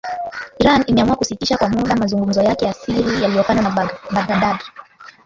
[0.59, 3.63] Iran imeamua kusitisha kwa muda mazungumzo yake ya siri yaliyofanywa
[4.11, 4.59] na Baghdad